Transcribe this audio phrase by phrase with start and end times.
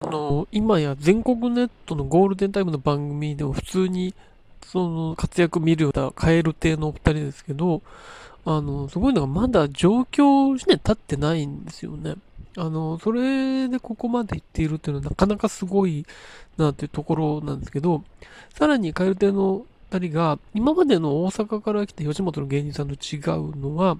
[0.00, 4.14] あの、今や全国ネットのゴールデンタイムの番組でも普通に、
[4.66, 7.80] その活躍見るようなカエル亭のお二人ですけど、
[8.44, 12.16] あの、すごいのがまだ上京1年経ってないんですよね。
[12.58, 16.04] あの、それでここまで行っているっていうのはなかなかすごい
[16.58, 18.04] なっていうところなんですけど、
[18.54, 23.96] さらにカエル亭の二人が今までの大阪から来た吉本の芸人さんと違うのは、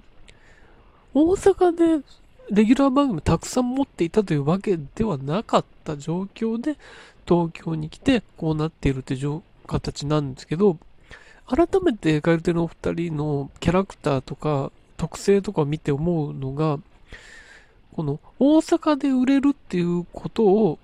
[1.15, 2.05] 大阪で
[2.49, 6.77] レギュラー番組たくさん持っていたというわけではなかった状況で
[7.27, 10.77] 東京に来てこうなっているという形なんですけど、
[11.45, 16.79] 改めてカエルテのお二人のキャラクターとか特性とかを見て思うのが、
[17.93, 20.79] この大阪で売れるっていうことを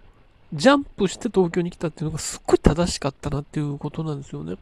[0.54, 4.56] ジャンプして東京に来たっていうのがすっごい正しかったなっていうことなんですよね。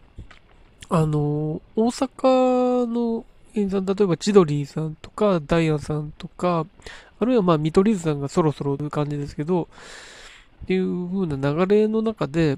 [0.90, 6.66] あの、大阪の例えば千鳥さんとか、ダイアンさんとか、
[7.20, 9.68] あるいはまあ見取り図さんがそろそろという感じですけど、
[10.64, 12.58] っていう風な流れの中で、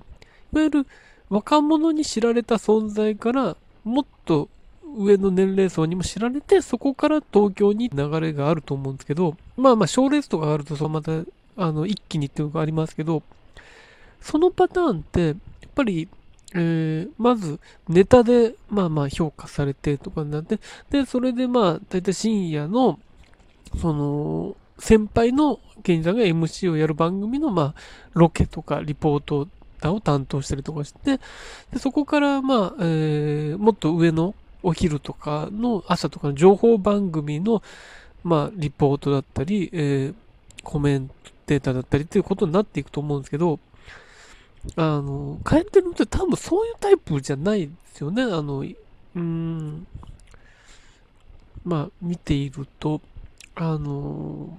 [0.53, 0.87] いわゆる
[1.29, 4.49] 若者に知られた存在から、もっと
[4.97, 11.11] 上の年齢層にも知られて、そこから東京に流れがあると思うんですけど、まあまあ、賞レースとかあると、そのまた、
[11.57, 13.23] あの、一気にっていうのがありますけど、
[14.21, 15.35] そのパターンって、やっ
[15.75, 16.07] ぱり、
[16.53, 20.59] えー、まず、ネタで、まあまあ評価されてとかになって、
[20.89, 22.99] で、それでまあ、だいたい深夜の、
[23.79, 27.81] その、先輩の芸人さんが MC をやる番組の、まあ、
[28.13, 29.47] ロケとかリポート
[29.83, 31.19] を担当したりとかして、
[31.71, 37.61] でそこから、まあ、えー、もっと上のお昼とかの朝とかの情報番組の、
[38.23, 40.13] まあ、リポートだったり、えー、
[40.63, 41.09] コメン
[41.45, 43.59] テーターだったりっていうことになっていくと思うんですけど、
[44.75, 48.23] あの、カエルテのって多分そういうタイプじゃないですよね。
[48.23, 49.87] あの、うーん、
[51.65, 53.01] まあ、見ていると、
[53.55, 54.57] あの、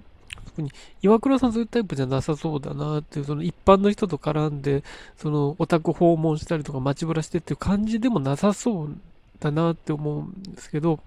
[0.55, 0.71] 特に
[1.03, 4.85] 岩倉さんそういうタイプじゃなさそうだなっていう、その一般の人と絡んで、
[5.19, 8.97] そのお宅訪問したりとか街ぶらしてっていう感じでもなさそう
[9.41, 11.01] だなって思うんですけど、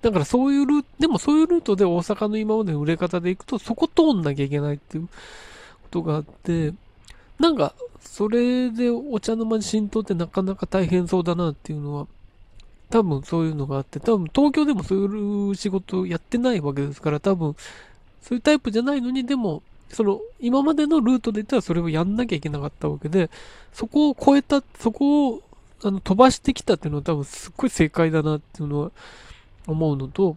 [0.00, 5.10] だからそういうルート、でもそういうルートで大阪の今までの売れ方でいくと、そこ通んなきゃいけないっていうこ
[5.90, 6.72] とがあって、
[7.38, 12.06] なんか、それでお茶の間に浸透ってなかなか大変そうだなっていうのは、
[12.90, 17.54] 多分そういうのがあって、多分東京でもそういう仕事やってないわけですから、多分
[18.22, 23.30] そういうタイプじゃないのに、でも、その今までのルートで言ったらそれをやんなきゃいけなかったわけで、
[23.72, 25.42] そこを超えた、そこを
[25.82, 28.90] あの飛ばしてきたっていうのは多分すっごい正解だなっていうのは
[29.66, 30.36] 思うのと、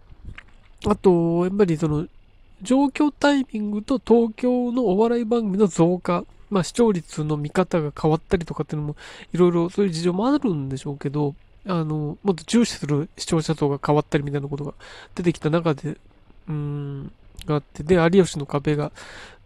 [0.86, 2.08] あと、やっぱりその、
[2.62, 8.96] 状況タイミングと東京のお笑い番組の増加まあ視聴率の見方が変わったりとかっていうのも、
[9.34, 11.34] いろいろそういう事情もあるんでしょうけど、
[11.66, 14.74] あの、もっと重視する視聴者層が変わったりみたいなことが
[15.16, 15.98] 出てきた中で、
[16.48, 17.12] うん、
[17.46, 18.92] があって、で、有吉の壁が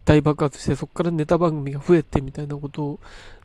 [0.06, 3.00] 大爆発して、そこからネタ番組が増えてみたいなこと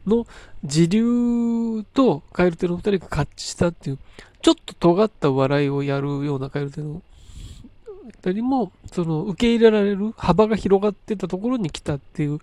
[0.07, 0.27] の
[0.65, 3.99] 時流とカエルテの二人が合致したっていう、
[4.43, 7.03] ちょっと尖った笑いをやるようなカエルテの
[8.25, 12.41] 二人も、その受け入れられる幅が広がってたところに来たっていう、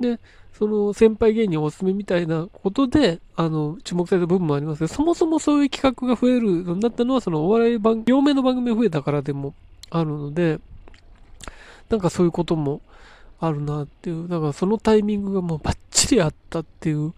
[0.00, 0.18] で、
[0.52, 9.54] その先輩芸人おすすめみたいなことで、あの、注目された部分もありますけど、そもそもそういう企画が増えるようになったのは、そのお笑い番、両面の番組が増えたからでも
[9.90, 10.60] あるので、
[11.88, 12.80] なんかそういうことも
[13.40, 17.12] あるなっていう、だからそのタイミングがもうバッチリあったっていう、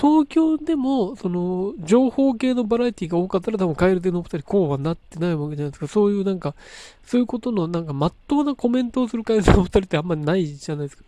[0.00, 5.88] 東京でも、その、情報系のバラエティが多かったら多分カエルテのお二人こうはなってないわけじゃないですか。
[5.88, 6.54] そういうなんか、
[7.04, 11.02] そういうことのなんか、まっとうなコメントをするカエルテのお二人ってあんまりないじゃないですか。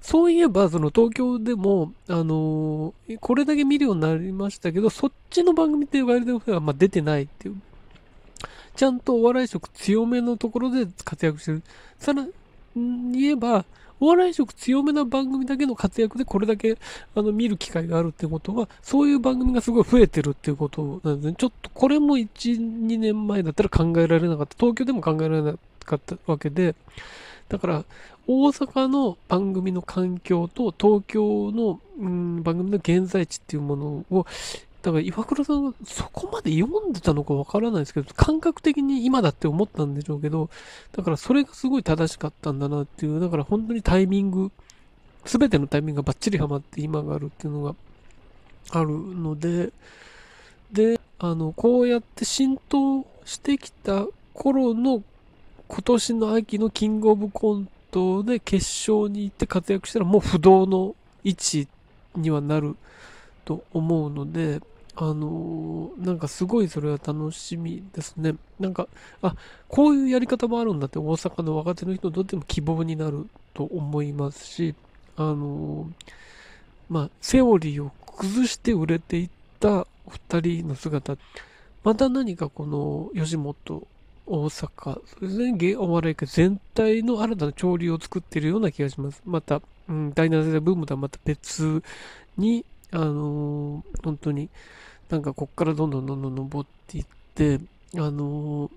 [0.00, 7.56] そういえば、その東京でも、あのー、これだけ見るようになりましたけど、そっちの番組ってワイルドフェアはま出てないっていう。
[8.74, 11.62] ちゃんとお笑い色強めのところで活躍してる。
[11.98, 12.26] さら
[12.74, 13.64] 言えば、
[14.00, 16.76] お笑い色強めな番組だけの活躍でこれだけ
[17.14, 21.34] あの見る機会があるってことは、そういう番組がすごい増えてるっていうことなんですね。
[21.38, 24.56] ちょっとこれも1、2年前だったら考えられなかった。
[24.58, 26.74] 東京でも考えられなかったわけで、
[27.48, 27.84] だから、
[28.26, 34.26] 大阪の番組の環境と東京の、うん、番組の現在地っていうものを、
[34.82, 40.50] だから岩倉さんそこまで読んでたのかわからないですけど、感覚的に今だって思ったんでしょうけど、
[40.92, 44.50] だからそれがすごい正しかったんだなっていう、だから本当にタイミング、
[45.24, 47.76] すべてのタイミングがバッチリハマって今があるっていうのが
[48.70, 49.72] あるので、
[50.72, 55.04] で、あの、こうやって浸透してきた頃の
[55.68, 61.68] 今年の秋のキングオブコントで決勝に行って活躍したらもう不動の位置
[62.16, 62.76] にはなる
[63.44, 64.60] と思うので、
[64.94, 68.34] あのー、なんかすごいそれは楽しみですね。
[68.60, 68.88] なんか、
[69.22, 69.34] あ、
[69.68, 74.74] こういうやり方もあるんだって大阪の若手の人にとっても希望になると思いますし、
[75.16, 75.90] あの、
[76.90, 79.30] まあ、セオリーを崩して売れていっ
[79.60, 81.16] たお二人の姿、
[81.84, 83.86] また何かこの吉本、
[84.26, 89.22] 大阪、それで芸お笑い界全体の新たな潮流を作っているような気がします。
[89.24, 91.82] また、うん、第7世代ブームとはまた別
[92.36, 94.48] に、あのー、本当に
[95.08, 97.60] なんかこっからどんどんどんどん登っていって、
[97.96, 98.70] あのー、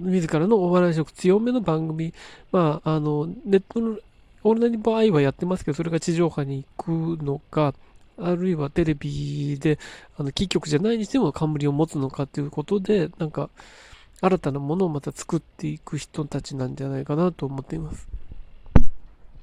[0.00, 2.12] 自らのお笑い色強めの番組、
[2.50, 3.98] まあ、あの、ネットの
[4.44, 7.74] オールナイトバーはやってますけど、それが地上波に行くのか、
[8.18, 9.78] あるいはテレビで、
[10.16, 13.50] あの、キー局じゃないにしても冠を持つのかということで、なんか、
[14.20, 18.08] 新たなものをまた作っていく人たちなんじゃないかなと思っています。